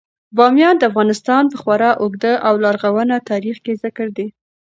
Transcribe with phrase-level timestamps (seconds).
[0.37, 4.27] بامیان د افغانستان په خورا اوږده او لرغوني تاریخ کې ذکر دی.